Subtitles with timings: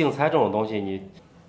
[0.00, 0.98] 竞猜这种东西，你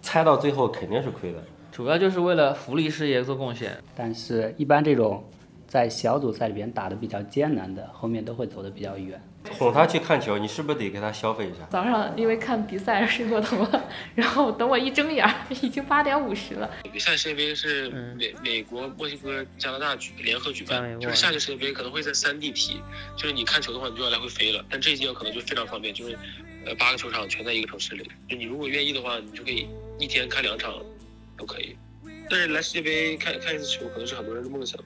[0.02, 1.42] 猜到最后肯定是亏的。
[1.72, 3.78] 主要就是为了福利事业做贡献。
[3.96, 5.24] 但是，一般这种
[5.72, 9.24] 在小组赛里边打的比较艰难的，后面都会走得比较远。
[9.58, 11.66] 哄他去看球，你是不是得给他消费一下？
[11.70, 15.26] 早上因为看比赛睡过头了，然后等我一睁眼，
[15.62, 16.70] 已经八点五十了。
[16.92, 22.82] 比赛世界杯是美美国、墨西哥、加拿大举联合举办，就是下届世界杯可能会在三地踢，
[23.16, 24.62] 就是你看球的话，你就要来回飞了。
[24.70, 26.20] 但这一届可能就非常方便，就是
[26.66, 30.74] 呃八个球场全在一个城市里，就你如果愿意的话，你就可以一天看两场
[31.38, 31.78] 都可以。
[32.30, 34.78] 但是来世界杯看看一次球，可能是很多人的梦想。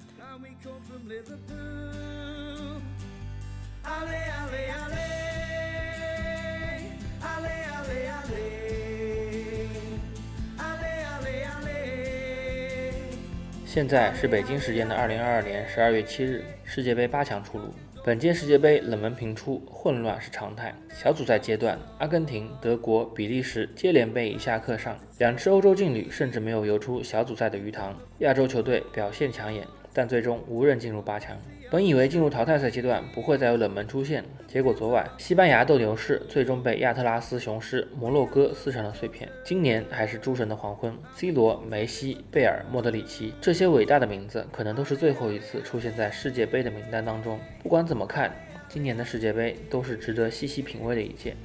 [13.65, 17.73] 现在是北京时间的二零二二年十二月七日，世界杯八强出炉。
[18.05, 20.73] 本届世界杯冷门频出，混乱是常态。
[20.93, 27.97] 小组赛阶段，阿根廷、德国、比利时接连被以下课上，两支欧洲劲旅甚至没有游出小组赛的鱼塘。
[28.19, 31.35] 亚洲球队表现抢眼，但最终无人进入八强。
[31.71, 39.27] 本以为进入淘汰赛阶段不会再有冷门出现，结果昨晚西班牙斗牛士最终被亚特拉斯雄狮摩洛哥撕成了碎片。
[39.43, 47.39] 今年还是诸神的黄昏，C 罗、梅西、贝尔、莫德里奇这些伟大的名字，可能都是最后一次出现在世界杯的名单当中。
[47.63, 48.31] 不管怎么看，
[48.69, 51.35] 今年的世界杯都是值得细细品味的一届。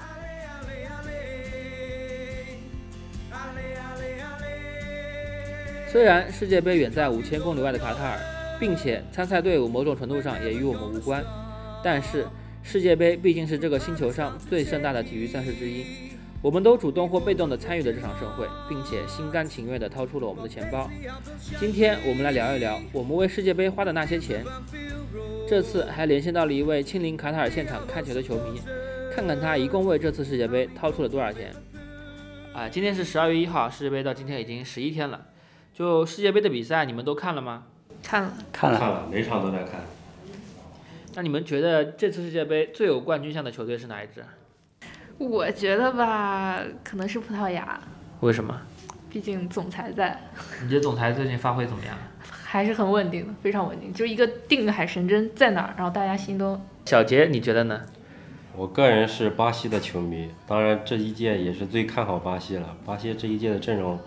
[5.88, 8.39] 虽然世界杯远在五千公里外的卡塔尔。
[8.60, 11.24] 并且参赛队伍某种程度上也与我们无关，
[11.82, 12.26] 但是
[12.62, 15.82] 世界杯毕竟是这个星球上最盛大的体育赛事之一，
[16.42, 20.90] 我们都主动或被动地参与了这场盛会，并且心甘情愿地掏出了我们的钱包。
[21.58, 24.44] 今天我们来聊一聊我们为世界杯花的那些钱。
[25.48, 28.60] 这次还连线到了一位亲临卡塔尔现场看球的球迷，
[29.10, 31.50] 看看他一共为这次世界杯掏出了多少钱。
[32.52, 35.28] 啊，今天是十二月一号，世界杯到今天已经十一天了。
[35.72, 37.64] 就世界杯的比赛，你们都看了吗？
[38.02, 39.80] 看了，看了，看了，每场都在看。
[41.14, 44.24] 那你们觉得这次世界杯最有冠军相的球队是哪一支？
[45.18, 47.80] 我觉得吧，可能是葡萄牙。
[48.20, 48.60] 为什么？
[49.10, 50.20] 毕竟总裁在。
[50.62, 51.96] 你觉得总裁最近发挥怎么样？
[52.44, 56.60] 还是很稳定的，非常稳定，就一个定海神针在哪儿，然后大家心都。
[56.86, 57.82] 小杰，你觉得呢？
[58.56, 62.76] 我个人是巴西的球迷，当然这一届也是最看好巴西了。
[62.84, 63.98] 巴西这一届的阵容，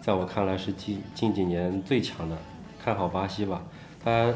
[0.00, 2.36] 在我看来是近近几年最强的。
[2.82, 3.62] 看好巴西吧，
[4.02, 4.32] 他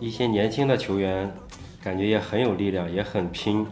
[0.00, 1.32] 一些年轻的球员
[1.82, 3.66] 感觉也很有力量，也很拼。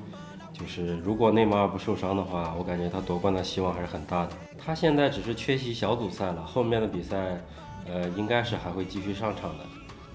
[0.52, 4.30] 就是如果内马尔不受伤的话，我感觉他夺冠的希望还是很大的。
[4.56, 7.40] 他现在只是缺席小组赛了，后面的比赛，
[7.86, 9.64] 呃，应该是还会继续上场的。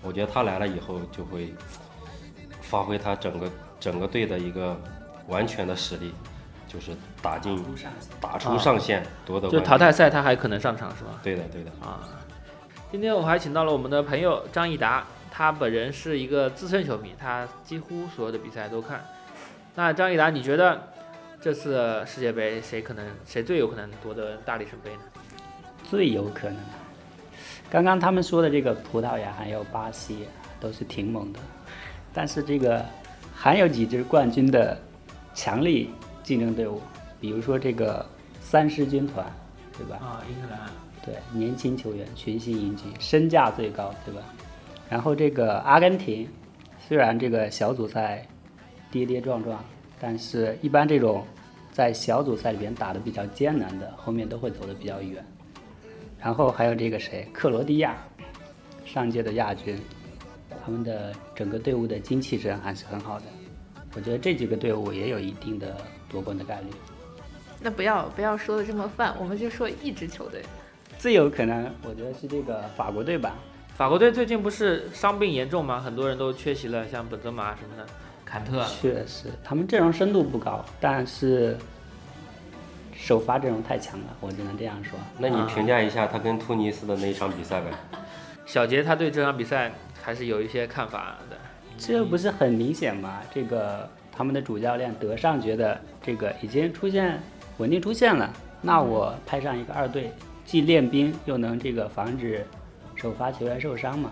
[0.01, 1.53] 我觉得他来了以后就会
[2.61, 4.79] 发挥他整个整个队的一个
[5.27, 6.13] 完全的实力，
[6.69, 6.91] 就是
[7.21, 7.61] 打进
[8.21, 9.49] 打出上限夺得。
[9.49, 11.19] 就淘汰赛他还可能上场是吧？
[11.21, 12.07] 对的，对的啊。
[12.91, 19.05] 今天我还请到了我们的朋友张益达，他本人是一个资深球迷，他几乎所有的比赛都看。
[19.75, 20.81] 那张益达，你觉得
[21.39, 25.01] 这次世界杯谁可能谁最有可能夺得大力神杯呢？
[25.87, 26.57] 最有可能，
[27.69, 30.27] 刚刚他们说的这个葡萄牙还有巴西
[30.59, 31.39] 都是挺猛的，
[32.11, 32.83] 但是这个
[33.35, 34.75] 还有几支冠军的
[35.35, 35.91] 强力
[36.23, 36.81] 竞争队伍，
[37.21, 38.03] 比如说这个
[38.41, 39.23] 三狮军团，
[39.77, 39.97] 对吧？
[40.01, 40.59] 啊，英格兰。
[41.09, 44.21] 对，年轻球员群星云集，身价最高，对吧？
[44.87, 46.29] 然后这个阿根廷，
[46.87, 48.23] 虽然这个小组赛
[48.91, 49.59] 跌跌撞撞，
[49.99, 51.25] 但是一般这种
[51.71, 55.25] 在小组赛里边打的比较艰难的，后面都会走得比较远。
[56.19, 57.97] 然后还有这个谁，克罗地亚，
[58.85, 59.75] 上届的亚军，
[60.63, 63.25] 他们的整个队伍的精气神还是很好的。
[63.95, 65.75] 我觉得这几个队伍也有一定的
[66.07, 66.67] 夺冠的概率。
[67.59, 70.43] 那不要不要说的这么泛，我们就说一支球队。
[70.99, 73.33] 最有可能，我觉得是这个法国队吧。
[73.73, 75.79] 法国队最近不是伤病严重吗？
[75.79, 77.85] 很多人都缺席了，像本泽马什么的，
[78.25, 78.65] 坎特。
[78.65, 81.57] 确实，他们阵容深度不高，但是
[82.93, 84.99] 首发阵容太强了，我只能这样说。
[85.17, 87.67] 那你评价一下他跟突尼斯的那一场比赛呗？
[88.45, 89.71] 小杰他对这场比赛
[90.01, 91.37] 还是有一些看法的。
[91.77, 93.21] 这不是很明显吗？
[93.33, 97.17] 这个他们的主教练德尚觉得这个已经出现
[97.57, 98.29] 稳定出现了，
[98.61, 100.11] 那我派上一个二队。
[100.49, 102.43] 既练兵又能这个防止
[102.95, 104.11] 首发球员受伤嘛？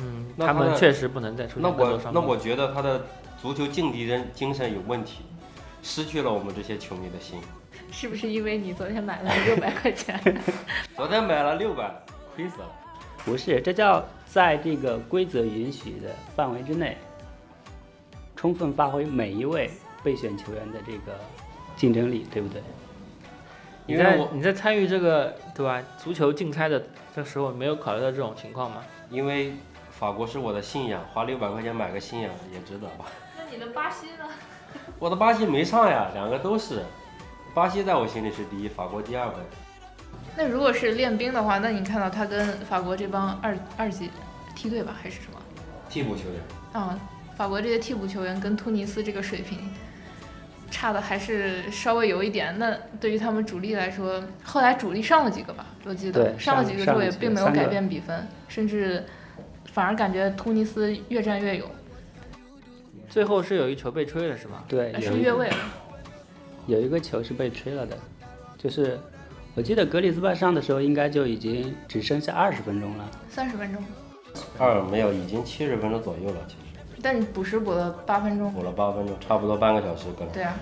[0.00, 3.00] 嗯，他们确实不能再出现那我那我觉得他的
[3.40, 5.22] 足球竞敌人精神有问题，
[5.80, 7.38] 失去了我们这些球迷的心。
[7.92, 10.20] 是不是因为你昨天买了六百块钱？
[10.96, 11.94] 昨天买了六百，
[12.34, 12.68] 亏死了。
[13.24, 16.96] 不是，这叫在这个规则允许的范围之内，
[18.34, 19.70] 充分发挥每一位
[20.02, 21.16] 备选球员的这个
[21.76, 22.60] 竞争力，对不对？
[23.86, 25.82] 你在你在参与这个对吧？
[25.98, 26.82] 足球竞猜的
[27.14, 28.82] 这时候，没有考虑到这种情况吗？
[29.10, 29.54] 因为
[29.90, 33.06] 法国是我的信仰，花六百块钱买个信仰也值得吧？
[33.36, 34.24] 那你的巴西呢？
[34.98, 36.82] 我的巴西没上呀，两个都是。
[37.54, 39.34] 巴西在我心里是第一，法国第二位。
[40.36, 44.10] 那如果是练兵的话，那你看到他跟法国这帮二二级
[44.54, 45.38] 梯队吧，还是什么
[45.88, 46.40] 替补球员？
[46.72, 46.98] 啊，
[47.36, 49.58] 法国这些替补球员跟突尼斯这个水平
[50.72, 52.58] 差的还是稍微有一点。
[52.58, 55.66] 那对于他们主力来说，后来主力上了几个吧？
[55.84, 59.04] 我记得上了几个之后也并没有改变比分，甚至
[59.72, 61.70] 反而感觉突尼斯越战越勇。
[63.08, 64.64] 最后是有一球被吹了，是吗？
[64.66, 65.56] 对，是越位了。
[66.66, 67.96] 有一个球是被吹了的，
[68.56, 68.98] 就是
[69.54, 73.10] 我记得格里斯曼上的时候，应该就已经只剩下二十分钟了。
[73.28, 73.82] 三十分钟。
[74.58, 76.61] 二没有，已经七十分钟左右了，其实。
[77.02, 78.52] 但你补时补了八分钟。
[78.52, 80.32] 补了八分钟，差不多半个小时，可能。
[80.32, 80.54] 对啊。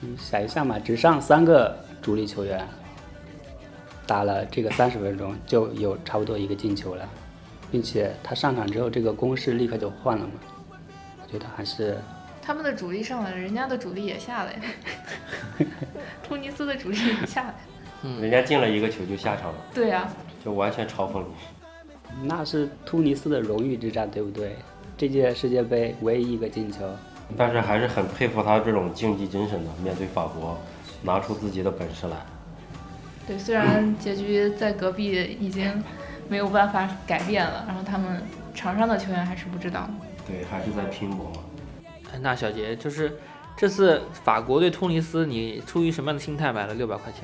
[0.00, 2.66] 你想一下嘛，只上三个主力球员，
[4.06, 7.08] 打了这个三十分钟，就有差不多一个进球了，
[7.70, 10.32] 并且他上场之后，这个攻势立刻就换了嘛。
[11.22, 11.98] 我觉得还是。
[12.42, 15.66] 他们的主力上来了，人家的主力也下来了。
[16.22, 17.54] 突尼斯的主力也下来，
[18.02, 19.58] 嗯，人家进了一个球就下场了。
[19.72, 20.06] 对呀，
[20.44, 22.28] 就完全嘲讽你。
[22.28, 24.54] 那是突尼斯的荣誉之战，对不对？
[24.96, 26.88] 这届世界杯唯一一个进球。
[27.36, 30.58] 但是还是很佩服他这种竞技精神的，面对法国，
[31.02, 32.16] 拿出自己的本事来。
[33.26, 35.82] 对，虽然结局在隔壁已经
[36.28, 38.22] 没有办法改变了，然后他们
[38.54, 39.88] 场上的球员还是不知道。
[40.26, 41.36] 对，还是在拼搏嘛。
[42.20, 43.16] 那小杰就是
[43.56, 47.22] 这次法国对突尼斯，你出于什么样的心态买了六百块钱？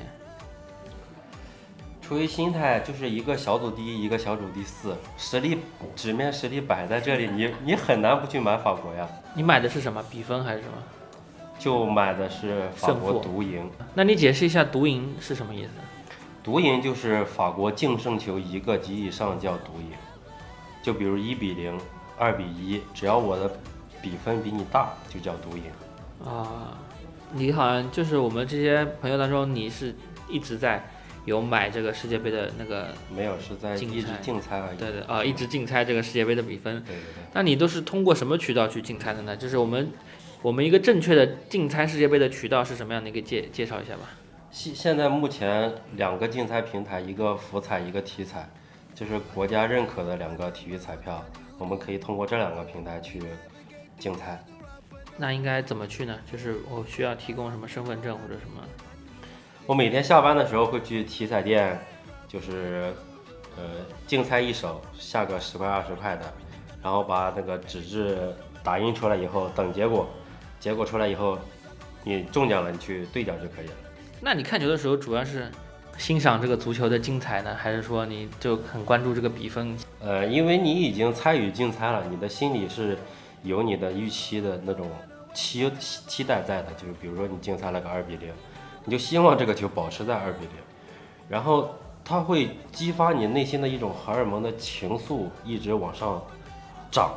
[2.11, 5.59] 出于心态就是一个小组第一，一个小组第四，实力
[5.95, 9.07] 纸面实力摆在这里，你你很难不去买法国呀。
[9.33, 10.73] 你买的是什么比分还是什么？
[11.57, 13.65] 就买的是法国独赢。
[13.93, 15.69] 那你解释一下独赢是什么意思？
[16.43, 19.93] 独赢就是法国净胜球一个及以上叫独赢，
[20.83, 21.79] 就比如一比零、
[22.17, 23.49] 二比一，只要我的。
[24.01, 25.63] 比分比你大就叫独赢
[26.25, 26.75] 啊！
[27.31, 29.95] 你好像就是我们这些朋友当中，你是
[30.27, 30.83] 一直在
[31.25, 32.89] 有买这个世界杯的那个？
[33.15, 34.77] 没有，是在一直竞猜而已。
[34.77, 36.83] 对对啊，一直竞猜这个世界杯的比分。
[36.83, 37.23] 对对对。
[37.33, 39.35] 那你都是通过什么渠道去竞猜的呢？
[39.35, 39.91] 就是我们
[40.41, 43.09] 我们一个正确的竞猜世界杯的渠道是什么样的？
[43.09, 44.09] 你给介介绍一下吧。
[44.51, 48.49] 现现在目前两个竞猜平台，一个福彩，一个体彩，
[48.93, 51.23] 就是国家认可的两个体育彩票，
[51.57, 53.21] 我们可以通过这两个平台去。
[53.99, 54.43] 竞猜，
[55.15, 56.17] 那应该怎么去呢？
[56.31, 58.63] 就是我需要提供什么身份证或者什么？
[59.65, 61.79] 我每天下班的时候会去体彩店，
[62.27, 62.93] 就是
[63.57, 63.63] 呃
[64.07, 66.33] 竞猜一手，下个十块二十块的，
[66.83, 70.09] 然后把那个纸质打印出来以后，等结果，
[70.59, 71.37] 结果出来以后，
[72.03, 73.73] 你中奖了，你去兑奖就可以了。
[74.19, 75.49] 那你看球的时候主要是
[75.97, 79.77] 欣赏这个足球的精彩呢，还是说你就很关注这个比分？
[79.99, 82.97] 呃，因为你已经参与竞猜了，你的心里是。
[83.43, 84.87] 有你的预期的那种
[85.33, 88.31] 期期待在的，就是比如说你竞猜了个二比零，
[88.85, 90.51] 你就希望这个球保持在二比零，
[91.29, 96.21] 然后它会激发你内心的一种荷尔蒙的情愫一直往上
[96.91, 97.11] 涨，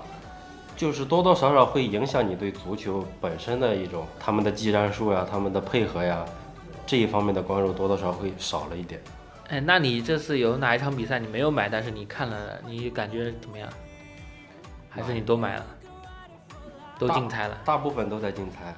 [0.76, 6.25] 就是多多少少会影响你对足球本身的一种他们的技战术呀、他们的配合呀
[6.87, 9.00] 这一方面的关注多多少少会少了一点。
[9.49, 13.69] 哎，那你这次有哪一场比赛你没有买，但是你看了，你感觉怎么样？
[14.91, 15.67] 还是你都买了？
[16.98, 18.74] 都竞猜了，大部分都在竞猜。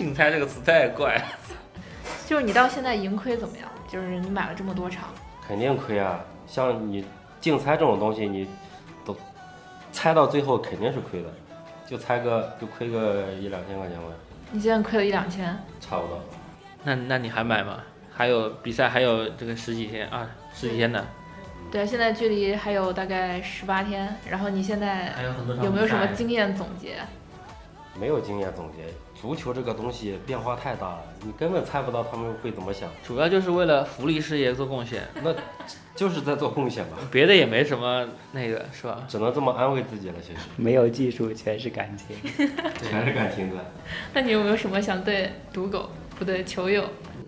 [0.00, 1.22] 竞猜这个词太怪。
[2.26, 3.68] 就是你到现在盈亏怎么样？
[3.86, 5.10] 就是你买了这么多场，
[5.46, 6.24] 肯定亏啊！
[6.46, 7.04] 像你
[7.38, 8.48] 竞猜这种东西，你
[9.04, 9.14] 都
[9.92, 11.28] 猜到最后肯定是亏的，
[11.86, 14.04] 就猜个就亏个一两千块钱吧。
[14.50, 15.54] 你现在亏了一两千？
[15.80, 16.18] 差不多。
[16.82, 17.80] 那那你还买吗？
[18.10, 21.04] 还有比赛还有这个十几天啊，十几天的。
[21.70, 25.12] 对，现在距离还有大概十八天，然后你现在
[25.62, 26.96] 有没有什么经验总结？
[27.98, 28.86] 没有经验总结，
[29.20, 32.88] 足球这个东西变化太大了，你根本猜不到他们会怎么想。
[33.06, 35.34] 主要就是为了福利事业做贡献，那
[35.94, 39.04] 就是在做贡献吧， 别的也没什么那个，是吧？
[39.08, 40.38] 只能这么安慰自己了，其实。
[40.56, 42.16] 没有技术，全是感情，
[42.82, 43.56] 全是感情的。
[44.14, 46.84] 那你有没有什么想对赌狗，不对球友？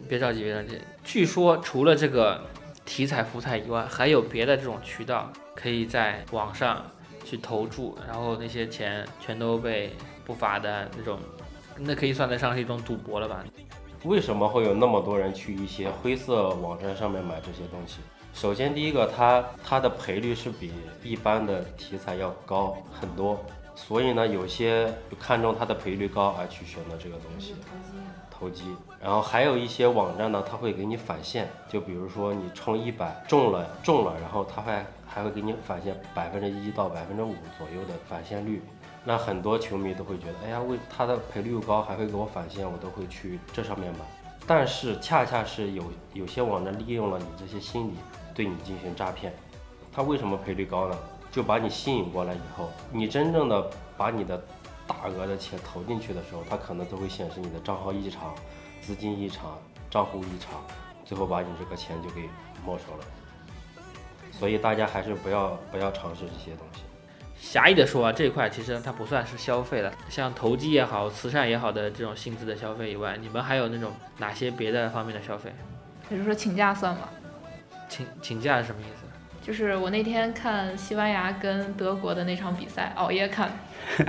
[0.08, 0.78] 别着急，别着急。
[1.04, 2.40] 据说除了这个。
[2.84, 6.84] 体彩、福彩以外，还有别的这种渠道，可以在网上
[7.24, 9.92] 去投注，然后那些钱全都被
[10.24, 11.16] 不法的那种，
[11.84, 13.44] 那可以算得上是一种赌博了吧？
[14.04, 17.98] 为什么会有那么多人去一些灰色网站上面买这些东西？
[18.34, 20.72] 首先，第一个，它它的赔率是比
[21.02, 23.38] 一般的题材要高很多，
[23.74, 27.54] 所以呢，有些就看中它的赔率高而去选择这个东西。
[28.30, 28.64] 投机。
[29.00, 34.72] 然后还有一些网站呢，它会给你返现，就比如说你充一百中了中了，然后它会
[35.06, 38.62] 还会给你返现百分之一到百分之五左右的返现率。
[39.04, 44.00] 那很多球迷都会觉得，哎呀，为他的赔率又高，还会给我返现，我都会去这上面买。
[44.46, 47.94] 但是恰恰是有有些网站利用了你这些心理，
[48.34, 49.32] 对你进行诈骗。
[49.92, 50.96] 他为什么赔率高呢？
[51.30, 54.40] 就把你吸引过来以后，你真正的把你的
[54.86, 58.34] 大额的钱投进去的时候，他可能都会显示你的账号异常、
[58.80, 59.58] 资金异常、
[59.90, 60.60] 账户异常，
[61.04, 62.28] 最后把你这个钱就给
[62.64, 63.04] 没收了。
[64.30, 66.82] 所以大家还是不要不要尝试这些东西。
[67.42, 75.52] 狭义的说啊，这一块其实它不算是消费了，像投机也好、慈善也好的这种性质的消费以外，你们还有那种哪些别的方面的消费？
[76.08, 77.08] 比如说请假算吗？
[77.88, 79.06] 请请假是什么意思？
[79.44, 83.50] 就是我那天看西班牙跟德国的那场比赛，熬夜看。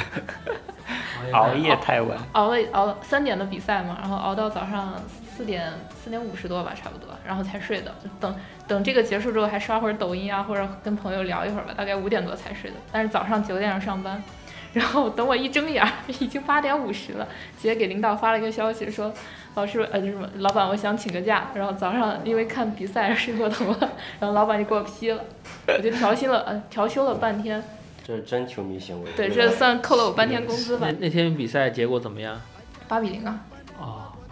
[1.34, 2.18] 熬夜太晚。
[2.34, 4.94] 熬了熬了三点的比赛嘛，然后熬到早上
[5.36, 5.72] 四点
[6.04, 7.94] 四点五十多吧，差不多，然后才睡的。
[8.20, 8.36] 等
[8.68, 12.76] 等这个结束之后，还刷会儿抖音啊，或者跟朋友聊一会儿吧，大概五点多才睡的。
[12.92, 14.22] 但是早上九点上班。
[14.74, 17.28] 然后等我一睁眼，已经八点五十了。
[17.56, 19.14] 直接给领导发了一个消息，说
[19.54, 25.24] ：“老师，呃，就是，老板，我想请个假。”然后早上因为看比赛睡过头了，然后老板就给我批了。
[25.68, 27.64] 我就调薪了，呃，调休了半天。
[28.04, 29.12] 这是真球迷行为。
[29.16, 30.88] 对，这算扣了我半天工资吧。
[31.00, 32.42] 那天比赛结果怎么样？
[32.88, 33.42] 八比零啊。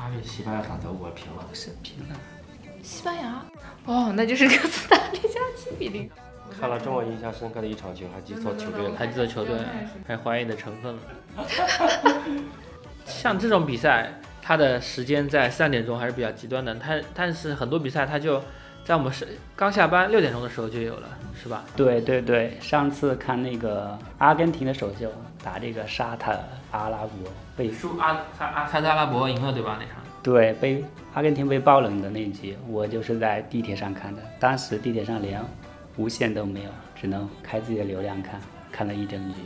[0.01, 1.45] 哦，八比西班牙打德国平了。
[1.53, 2.15] 是平了。
[2.81, 3.45] 西班牙？
[3.85, 6.09] 哦，那就是哥斯达黎加七比零。
[6.59, 9.55] 看了这么印象深刻的一场球，还记错球队了，还记错球队，
[10.07, 11.01] 还怀疑你的成分了。
[13.05, 16.73] 像这种比赛，它的时间在三点钟还是比较极端的。
[16.75, 18.41] 它但是很多比赛，它就
[18.83, 21.07] 在我们是刚下班六点钟的时候就有了，
[21.41, 21.63] 是吧？
[21.75, 25.11] 对对对，上次看那个阿根廷的首秀
[25.43, 26.37] 打这个沙特
[26.71, 29.77] 阿拉伯，被输阿阿沙特阿拉伯赢了，对吧？
[29.79, 30.83] 那场对，被
[31.13, 35.43] 阿根廷被爆冷的那一局，我就是在地铁上看的，当时地铁上连。
[35.97, 38.39] 无线都没有，只能开自己的流量看，
[38.71, 39.41] 看了一整局。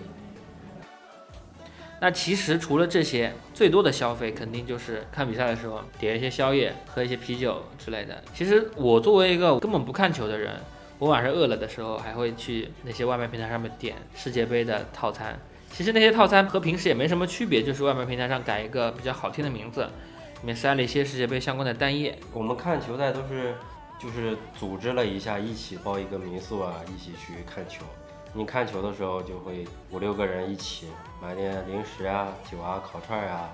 [1.99, 8.21] 那其实除了这些，最多的消费肯定就是看比赛的时候点一些宵夜，喝一些啤酒之类的。
[8.35, 10.53] 其实我作为一个根本不看球的人，
[10.99, 15.37] 我晚上饿了的时候还会去那些外卖平台上面点世界杯的套餐。
[15.75, 22.17] 其实那些套餐和平时也没什么区别，就是外卖平台上改一个比较好听的名字，里面塞了一些世界杯相关的单页。
[22.31, 23.53] 我们看球赛都是。
[23.97, 27.85] 就是组织了一下，一起包一个民宿啊，一起去看球。
[28.33, 30.87] 你看球的时候，就会五六个人一起
[31.23, 33.49] 买点零食啊、酒啊、烤串啊，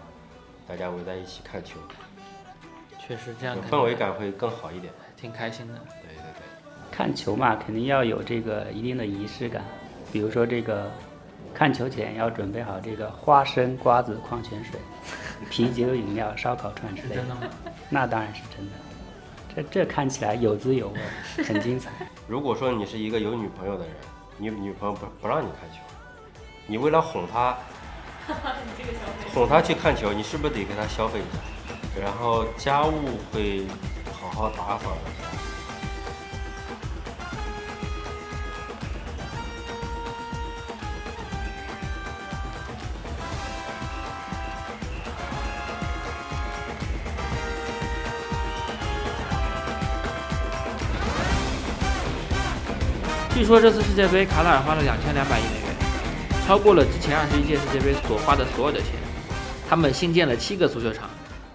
[0.68, 1.80] 大家围在一起看球。
[3.00, 5.75] 确实这样，氛围感会更好一点，挺开心的。
[6.01, 6.44] 对对对，
[6.90, 9.63] 看球嘛，肯定要有这个一定的仪式感。
[10.12, 10.92] 比如说这个，
[11.53, 14.79] 看球前要准备好这个花生、瓜子、矿泉水、
[15.50, 17.15] 啤酒、饮料、烧烤串之类的。
[17.15, 17.41] 真的吗？
[17.89, 18.72] 那当然是真的。
[19.53, 21.89] 这这看起来有滋有味，很精彩。
[22.27, 23.93] 如果说你是一个有女朋友的人，
[24.38, 25.79] 你女朋友不不让你看球，
[26.67, 27.58] 你为了哄她，
[29.34, 32.01] 哄她去看球，你是不是得给她消费一下？
[32.01, 32.93] 然后家务
[33.34, 33.67] 会
[34.13, 35.21] 好好打扫一下。
[53.41, 55.75] 据说这次世界杯，卡塔尔花了两千两百亿美元，
[56.45, 58.89] 超过了之前二十一届世界杯所花的所有的钱。
[59.67, 61.10] 他们新建了七个足球场，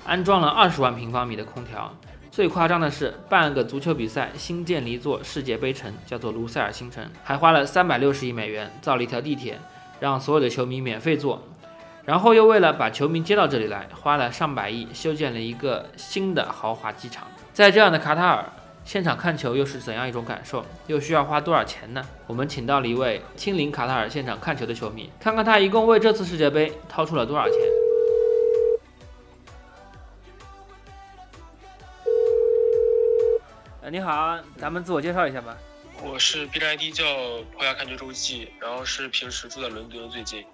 [0.05, 1.95] 安装了二十万平方米的空调。
[2.29, 9.57] 最夸张的是，办个足球比赛，新建了一座世界杯城，叫做卢塞尔新城，还花了三百六十亿美元造了一条地铁，
[10.01, 11.41] 让所有的球迷免费坐。
[12.05, 17.29] 然后又为了把球迷接到这里来，花了上百亿修建了一个新的豪华机场。
[17.53, 18.45] 在这样的卡塔尔。
[18.87, 20.65] 现场看球又是怎样一种感受？
[20.87, 22.07] 又需要花多少钱呢？
[22.29, 27.59] 我们请到了一位亲临卡塔尔现场看球的球迷，看看他一共为这次世界杯掏出了多少钱。
[33.83, 35.57] 呃，你好，咱们自我介绍一下吧。
[36.05, 37.05] 我是 B 站 ID 叫
[37.53, 40.45] 葡萄牙看球周记，然后是平时住在伦敦最近，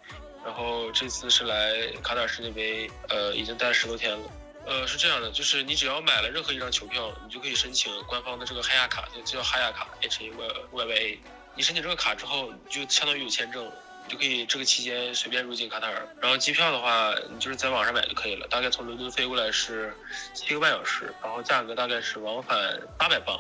[0.43, 4.27] 然后这次是来卡塔尔世界杯，呃，已经待了十多天了。
[4.65, 11.21] 呃，是这样的，就是你只要买了任何一张球票，你就可以申请官方的这个哈亚卡，就叫哈亚卡 H A Y Y A。
[11.55, 13.71] 你申请这个卡之后，你就相当于有签证，
[14.07, 16.09] 你就可以这个期间随便入境卡塔尔。
[16.21, 19.95] 然后机票的话，你就是在网上买就可以了，大概从伦敦飞过来是
[20.33, 23.39] 七个半小时，然后价格大概是往返八百镑，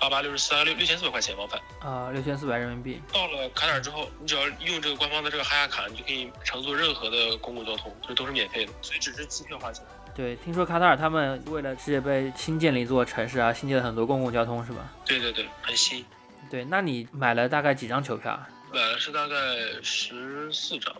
[0.00, 1.60] 八八六十四，六六千四百块钱往返。
[1.80, 3.00] 啊，六千四百人民币。
[3.12, 9.84] 到了卡塔尔之后，你只要用这个官方的这个哈亚卡，你就可以乘坐任何的公共交通，这都是免费的，所以只是机票花钱。
[10.14, 14.92] 对，听说卡塔尔他们为了世界杯新建了一座城市啊，新建了很多公共交通，是吧？
[15.04, 16.04] 对对对，很新。
[16.48, 18.40] 对，那你买了大概几张球票？
[18.72, 19.34] 买了是大概
[19.82, 20.94] 十四张。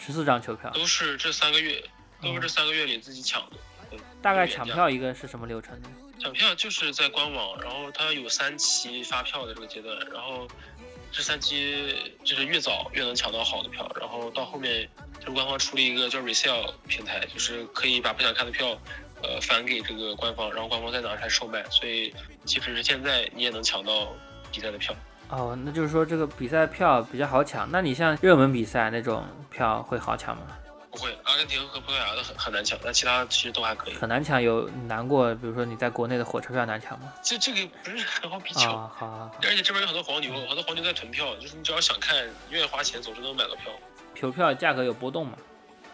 [0.00, 0.68] 十四张球票。
[0.70, 1.80] 都是这三个月，
[2.20, 3.56] 都是这三个月里自己抢的。
[3.88, 4.00] 对。
[4.20, 5.88] 大概抢票一个是什么流程呢？
[6.18, 10.48] 抢票就是在官网，然后它有三期发票的这个阶段，然后
[11.12, 11.94] 这三期
[12.24, 14.88] 就是越早越能抢到好的票，然后到后面
[15.20, 18.76] 就是官方出了一个叫 resale 平台，就是可以把不想看的票，
[19.22, 24.08] 呃返给这个官方，然后官方再拿出来售卖，所以即使是现在你也能抢到
[24.52, 24.94] 比赛的票。
[25.28, 30.42] 哦，那就是说这个比赛票比较好抢，那你像热门比赛那种票会好抢吗？
[30.90, 33.94] 不会，阿根廷和葡萄牙的很很难抢，但其他其实都还可以。
[33.94, 37.12] 很难抢，有难过，比如说你在国内的火车票难抢吗？
[37.22, 38.72] 这这个不是很好比较。
[38.72, 39.30] 好好。
[39.42, 42.16] 而且这边有很多黄牛，很多黄牛在囤票，就是你只要想看，
[42.48, 43.70] 愿意花钱，总是能买到票。
[44.18, 45.34] 球票价格有波动吗？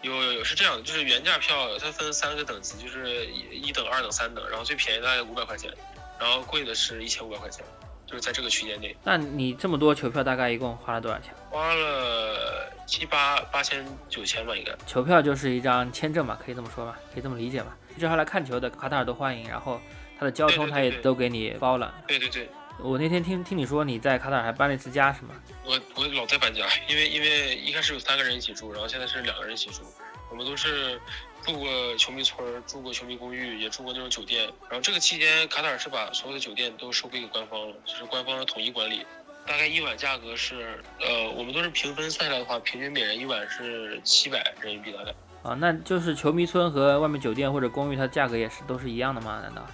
[0.01, 5.71] 有有有，是这样的，就是原价票它分三个等级，就是一等、二等、三等，然后最便宜大概五百块钱，
[6.19, 7.63] 然后贵的是一千五百块钱。
[8.07, 11.33] 就是在这个区间内，那你这么多球票大概一共花了多少钱？
[11.49, 14.71] 花了七八八千九千吧，应该。
[14.85, 17.75] 球票就是一张签证嘛，可以这么说吧，可以这么理解吧？
[17.99, 19.81] 正好来看球的卡塔尔都欢迎，然后
[20.19, 21.95] 他的交通他也都给你包了。
[22.07, 22.47] 对对对。
[22.79, 25.29] 我那天听听你说你在卡塔尔还搬了一次家是吗？
[25.63, 29.81] 我我老在搬家，因为因为一开始有三个人一起住，然后现在是两个人一起住，
[30.29, 30.99] 我们都是。
[31.45, 34.45] 住过球迷村，住过球迷公寓，也住过那种酒店。
[34.67, 39.05] 然后这个期间，卡塔尔是把所有的酒店都收归给官方了，就是官方的统一管理。
[39.45, 45.13] 大概一晚价格是，呃，我们都是平分算下来的话，平均每人一晚是七百人民币大概。
[45.43, 49.39] 啊，那就是球迷村和外面酒店或者公寓，它价格也是都是一样的吗？
[49.43, 49.67] 难道？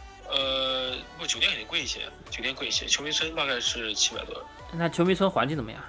[1.28, 2.86] 酒店肯定贵一些，酒店贵一些。
[2.86, 4.44] 球迷村大概是七百多。
[4.74, 5.82] 那球迷村环境怎么样？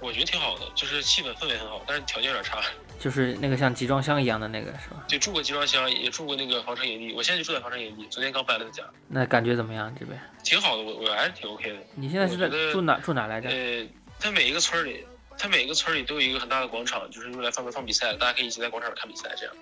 [0.00, 2.60] 我觉得挺好的，就是气氛氛围很好，但是条件有点差。
[3.00, 5.04] 就是那个像集装箱一样的那个是吧？
[5.08, 7.12] 对，住过集装箱，也住过那个房车营地。
[7.14, 8.82] 我现在就住在房车营地，昨天刚搬了个家。
[9.08, 9.94] 那感觉怎么样？
[9.98, 11.76] 这边挺好的，我我还是挺 OK 的。
[11.94, 13.48] 你现在是在住哪住哪来着？
[13.48, 13.86] 呃，
[14.18, 15.04] 它每一个村里，
[15.38, 19.54] 它每一个村里都有一个很大的广场，就是用来放放比赛的，大家可以一起在广场上看比赛这样。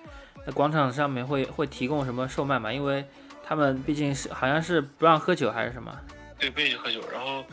[0.45, 2.71] 那广场上面会会提供什么售卖吗？
[2.71, 3.03] 因为
[3.45, 5.95] 他们毕竟是好像是不让喝酒还是什么？
[6.39, 7.43] 对，不允许喝酒，然后。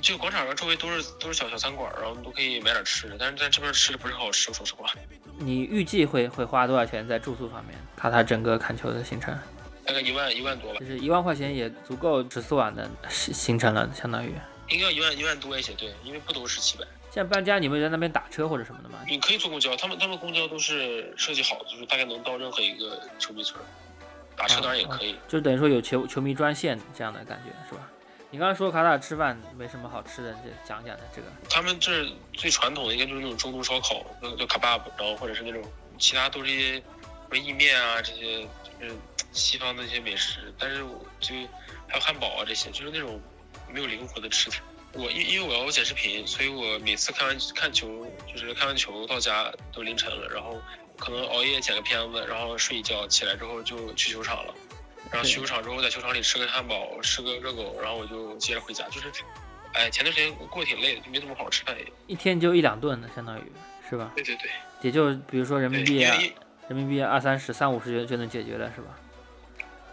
[0.00, 4.90] 就广场上周围都是都是小小餐馆，然后都可以买点吃的，但是在这边吃的不是很好吃，说实话。
[5.36, 7.78] 你预计会会花多少钱在住宿方面？
[7.94, 9.38] 卡塔整个看球的行程？
[9.84, 10.80] 大概一万一万多吧。
[10.80, 14.32] 就是一万块钱也足够十四晚的行行程了，相当于。
[14.70, 16.84] 应该一万一万多一些，对，因为不都是七百。
[17.10, 18.98] 现在搬家，你们在那边打车或者什么的吗？
[19.06, 23.60] 你可以坐公交，他们他们公交都是设计好的，就是大概能到任何一个球迷村。
[24.42, 27.88] 打车当然也可以，就等于说有球球迷专线这样的感觉，是吧？
[28.28, 31.28] 你刚才说卡塔尔吃饭没什么好吃的，这讲讲的这个。
[31.48, 34.04] 他们这最传统的应该就是那种中东烧烤，
[34.36, 35.62] 叫卡巴布，然后或者是那种
[35.96, 36.82] 其他都是一些什
[37.30, 38.42] 么意面啊这些，
[38.80, 38.96] 就是
[39.30, 40.52] 西方的一些美食。
[40.58, 40.78] 但是
[41.20, 41.36] 就
[41.86, 43.20] 还有汉堡啊这些，就是那种
[43.70, 44.56] 没有灵魂的吃的。
[44.94, 50.60] 我因因为我要剪视频，所以我每次看完看球，就是看完球到家都凌晨了，然后
[51.02, 54.54] 可能熬夜剪个片子，然后睡一觉，起来之后就去球场了。
[55.10, 58.88] 然后去球场之后，在球场里吃个汉堡，吃个热狗，然后我就接着回家。
[58.88, 59.10] 就是，
[59.72, 61.76] 哎，前段时间过得挺累的，就没怎么好好吃饭。
[62.06, 63.42] 一天就一两顿的，相当于
[63.90, 64.12] 是吧？
[64.14, 64.48] 对对对。
[64.80, 66.02] 也就比如说人民币，
[66.68, 68.96] 人民币二三十、三五十就就能解决了，是吧？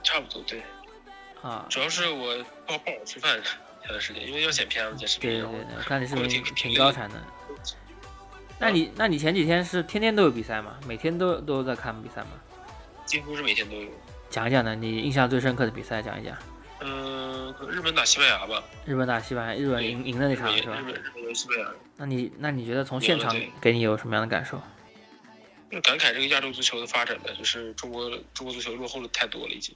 [0.04, 0.62] 差不多，对。
[1.42, 1.66] 啊。
[1.72, 3.42] 主要是我不好不好吃饭，
[3.82, 5.32] 前段时间因为要剪片子、剪视频。
[5.32, 7.16] 对对对，我看你是挺挺高产的。
[8.60, 10.78] 那你那你前几天是天天都有比赛吗？
[10.86, 12.30] 每天都都在看比赛吗？
[13.06, 13.90] 几乎是每天都有。
[14.30, 16.38] 讲一讲呢，你印象最深刻的比赛讲一讲。
[16.82, 18.64] 嗯，日本打西班牙吧。
[18.86, 20.76] 日本打西班牙，日本赢赢的那场是吧？
[20.78, 21.72] 日本日本西班牙。
[21.98, 24.62] 那你那你觉得从现场给你有什么样的感受？
[25.72, 29.74] 就感慨这个亚洲足球的发展呢，就是中国中国足球落后的太多了已经。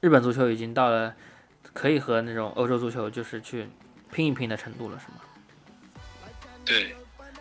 [0.00, 1.14] 日本足球已经到了
[1.72, 3.68] 可以和那种欧洲足球就是去
[4.12, 5.14] 拼一拼的程度了，是吗？
[6.64, 6.94] 对。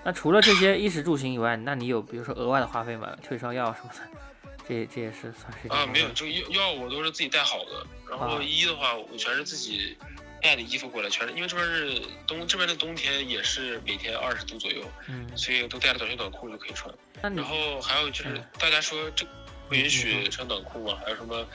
[0.04, 3.16] 那除了这些衣食住行以外，那你有比如说额外的花费吗？
[3.22, 4.20] 退烧药什么的？
[4.68, 9.98] 这这也是算是啊，没有，就药药我都是自己带好的，然后衣的话我全是自己
[10.42, 16.94] 带的衣服过来，全是因为这边是冬，这边的冬天也是每天二十度左右，嗯，所以都带了短袖短裤就可以穿。
[17.22, 19.26] 然后还有就是大家说这
[19.70, 21.48] 不允许穿短裤嘛，还有什么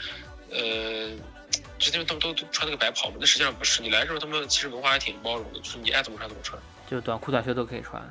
[0.51, 1.11] 呃，
[1.79, 3.17] 直接都都穿那个白袍嘛？
[3.21, 8.03] 那实际上不是，你来的时候他们其实文化还挺包容的，就是你爱怎么穿怎么穿，就短裤短袖都可以穿。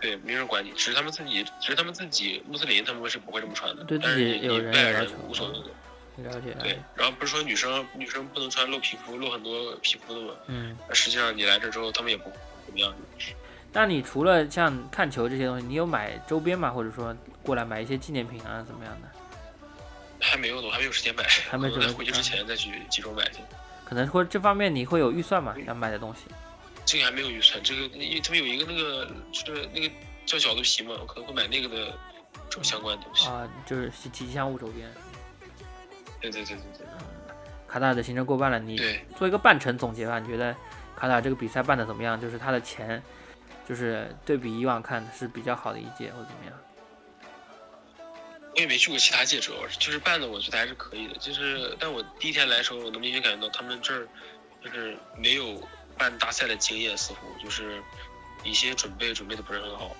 [0.00, 3.84] 对，没人管你，只是他们自己，只是他们自己穆斯林，他们是不会这么穿的。
[3.84, 6.30] 对自己有人要求，无所谓的。
[6.30, 6.54] 了解。
[6.60, 10.34] 对，然后不是说女生女生不能穿露皮肤、露很多皮肤的吗？
[10.46, 10.76] 嗯。
[10.92, 12.24] 实际上你来这之后，他们也不
[12.66, 12.92] 怎么样。
[13.72, 16.70] 那你除了像看球这些东西，你有买周边吗？
[16.70, 19.08] 或者说过来买一些纪念品啊，怎么样的？
[20.20, 23.38] 还没有呢，我还没有时间买，还没准备回去之前再去集中买去。
[23.84, 25.54] 可能会这方面你会有预算吗？
[25.66, 26.20] 要买的东西？
[26.92, 29.90] 这个还没有预算，这个因为他们有一个那个就是那个
[30.26, 31.98] 叫饺子皮嘛，我可能会买那个的
[32.50, 34.86] 这种相关的东西啊，就是吉祥物周边。
[36.20, 36.86] 对对对对对。
[37.66, 38.78] 卡塔尔的行程过半了，你
[39.16, 40.54] 做一个半程总结吧，你觉得
[40.94, 42.20] 卡塔尔这个比赛办的怎么样？
[42.20, 43.02] 就是他的钱，
[43.66, 46.52] 就是对比以往看是比较好的一届，或者怎么样？
[48.54, 51.14] 我也没去过其他届，主要是就是办的，我觉得还是可以的。
[51.14, 54.06] 就是，但我第一天来的时候，我能明显感觉到他们这儿
[54.62, 55.58] 就是没有
[56.02, 57.80] 办大赛的经验，似乎就是
[58.42, 59.94] 一些准备准备的不是很好。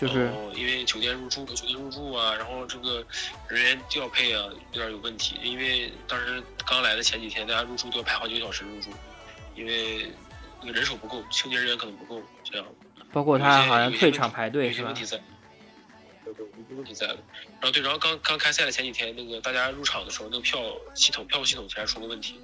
[0.00, 3.06] 就是因为酒店入住、酒店入住啊，然后这个
[3.48, 5.38] 人员调配啊有点有问题。
[5.44, 8.90] 因为当时刚来的前几天，大家入住都要排好几个小时入住，
[9.54, 10.10] 因为
[10.60, 12.66] 那个人手不够，清洁人员可能不够，这样。
[13.12, 14.88] 包括他好像退场排队是吧？
[14.88, 17.16] 有问题在了，
[17.60, 20.60] 然后对，然后刚刚开赛的前几天，那个大家入场的时候，那个票
[20.94, 22.40] 系统、票务系统其实出了问题，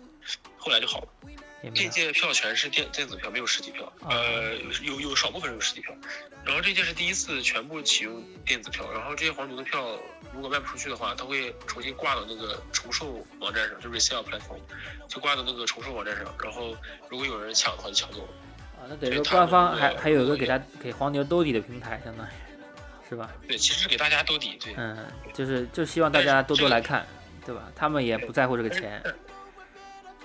[0.56, 1.08] 后来就好了。
[1.72, 5.94] 这届票全是电电子票，没有实体票，呃，有有少部分有实体票。
[6.44, 9.98] 然后这届是第一次全部启用电子票，然后这些黄牛的票
[10.32, 14.58] 如果卖不出去的话，他会重新挂到那个重售网站上，就 resale platform，
[15.08, 16.24] 就挂到那个重售网站上。
[16.42, 16.76] 然后
[17.08, 18.28] 如果有人抢的话，就抢走了。
[18.78, 22.30] 啊，那等于说官方还还有一个给他给黄牛兜底的平台，相当于。
[23.06, 23.30] 是吧？
[23.46, 27.06] 对，其实是给大家兜底，对，嗯，就是就希望大家多多来看，
[27.44, 27.70] 对吧？
[27.76, 29.00] 他们也不在乎这个钱。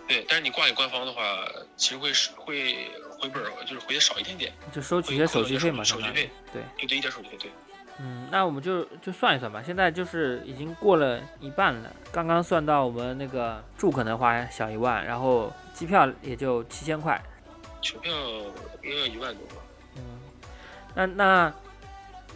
[0.10, 7.52] 对，但是你挂给官方的话，其实会是会回本，就是回的少一点点，就收取一些手续费嘛，手续费，对，就这一点手续费，对。
[8.00, 17.22] 嗯，那我们就就算一算吧，现在就是已经过了一半了，刚刚算到我们那个住可能花小一万，然后机票也就七千块，
[17.82, 18.12] 全票
[18.84, 19.56] 应该要一万多吧？
[19.96, 20.20] 嗯，
[20.96, 21.54] 那那。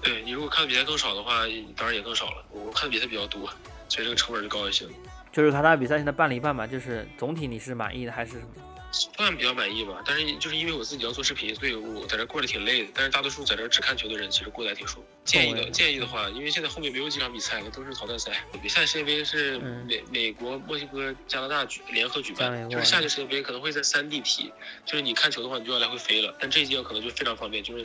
[0.02, 1.46] 对你如果看的比赛更少的话，
[1.78, 2.44] 当然也更少了。
[2.52, 3.50] 我看的比赛比较多，
[3.88, 4.86] 所以这个成本就高一些。
[5.34, 8.48] 就是卡塔尔比赛现在办了一半嘛，就是总体你是满意的还是什么？
[8.92, 12.92] 算比较满意吧，但是就是因为我自己要做视频，所以我在这过得挺累的。
[12.94, 15.06] 但是大多数在这只看球的人，其实过得还挺舒服。
[15.26, 18.32] 建议的建议的话，因为现在后面没有几场比赛了，都是淘汰赛。
[18.62, 24.54] 比赛世界杯是美美国、墨西哥、加拿大举联合举办，就是下届世界杯可能会在三地踢，
[24.86, 26.32] 就是你看球的话，你就要来回飞了。
[26.40, 27.84] 但这一届可能就非常方便，就是。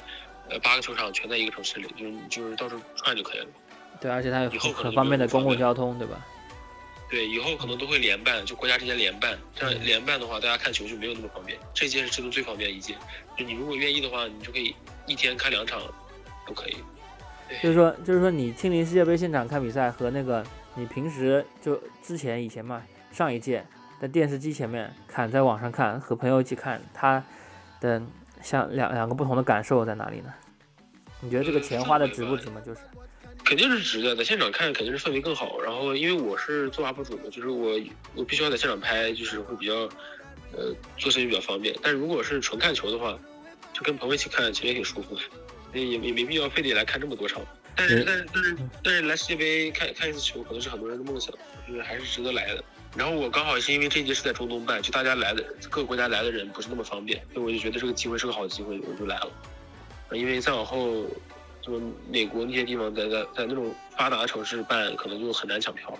[0.50, 3.46] 呃，八个球场全在一个城市里，就是就是到处串就可以了。
[4.00, 6.24] 对，而且它有很方便的公共交通，对吧？
[7.11, 9.38] 对，以后可能都会联办，就国家之间联办。
[9.55, 11.59] 这样联办的话，大家看球就没有那么方便。
[11.73, 12.94] 这届是制度最方便一届，
[13.37, 14.75] 就你如果愿意的话，你就可以
[15.07, 15.81] 一天看两场，
[16.47, 16.77] 都可以。
[17.62, 20.44] 就是说，就是说，你亲临世界杯现场看比赛和那个
[20.75, 23.64] 你平时就之前以前嘛，上一届
[24.01, 27.25] 在电视机前面看，在网上看，和朋友一起看，他
[27.81, 28.03] 的。
[28.40, 30.33] 像两两个不同的感受在哪里呢？
[31.21, 32.62] 你觉得这个钱花的值不值吗？
[32.64, 32.81] 就是
[33.48, 35.58] 肯定是值的，在现场看肯定是氛围更好。
[35.62, 37.80] 然后因为我是做 UP 主的，就是我
[38.14, 39.88] 我必须要在现场拍，就是会比较
[40.52, 41.74] 呃做生意比较方便。
[41.80, 43.18] 但如果是纯看球的话，
[43.72, 45.22] 就跟朋友一起看，其实也挺舒服的，
[45.72, 47.40] 也也没必要非得来看这么多场。
[47.74, 51.32] 但是但是但是但是来世界杯看看一次球，可能是很多人的梦想，
[51.66, 52.62] 就是还是值得来的。
[52.98, 59.30] 然后我刚好是因为这届是在中东办，就大家来的各个国家来的人不是那么方便，所以我就觉得这个机会是个好机会，我就来了。
[60.12, 61.06] 因为再往后，
[61.61, 65.92] 就是美国那些地方，在在在那种发达的城市办，可能就很难抢票。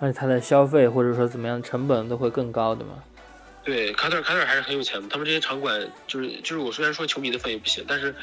[0.00, 3.02] 而且它的消费或者说怎么样，成本都会更高的嘛。
[3.64, 8.14] 对，卡特尔卡特尔还是很有钱的，他们这些场馆就是就是我虽然说球迷的氛围不行，但是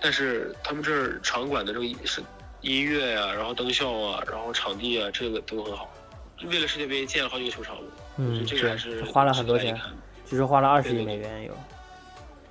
[0.00, 2.20] 但是他们这儿场馆的这个是
[2.60, 5.90] 音乐呀，然后灯效啊，然后场地啊，这个都很好。
[6.44, 7.76] 为了世界杯建了好几个球场，
[8.16, 9.78] 嗯，这个还是花了很多钱，
[10.26, 11.56] 据说花了二十亿美元有。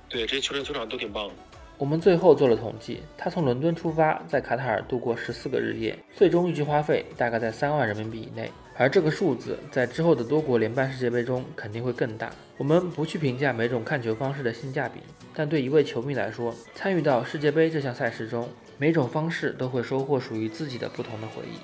[0.08, 1.34] 对，这些球场球场都挺棒的。
[1.80, 8.52] 我们最后做了统计，他从伦敦出发，在卡塔尔度过十四个日夜，最终预计花费大概在三万人民币以内。
[8.76, 12.30] 而这个数字在之后的多国联办世界杯中肯定会更大。
[12.58, 15.00] 我们不去评价每种看球方式的性价比，
[15.32, 21.56] 但对一位球迷来说，参与到世界杯这项赛事中，每种方式都会收获属于自己的不同的回忆。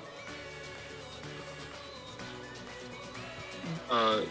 [3.87, 4.23] 呃，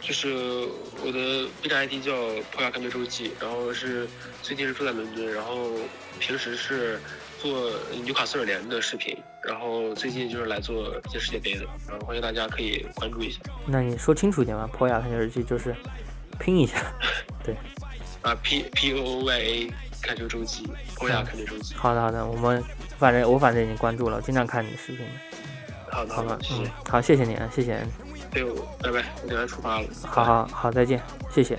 [0.00, 0.66] 就是
[1.04, 2.12] 我的 B 站 ID 叫
[2.50, 4.08] 破亚看球周记，然后是
[4.42, 5.72] 最近是住在伦敦，然后
[6.18, 6.98] 平时是
[7.38, 7.70] 做
[8.04, 13.40] 纽卡斯尔联的视频，然后最近就是来做一些世界杯的，然后欢迎大家可以关注一下。
[13.66, 15.74] 那你说清楚一点嘛，破亚看球日记就是
[16.38, 16.92] 拼一下，
[17.44, 17.54] 对，
[18.22, 21.74] 啊 P P O Y A 看球周记，破亚看球周记。
[21.74, 22.64] 好的好的，我们
[22.98, 25.12] 反正我反正已经关注了，经常看你的视频的。
[25.92, 26.70] 好的好的，谢谢。
[26.88, 27.86] 好，谢谢你啊，谢谢。
[28.32, 29.86] 哎呦，拜拜，我等下出发了。
[30.06, 31.58] 好好好，再见，谢谢。